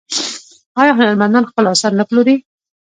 آیا 0.81 0.93
هنرمندان 0.99 1.43
خپل 1.49 1.65
اثار 1.73 1.91
نه 1.99 2.03
پلوري؟ 2.09 2.35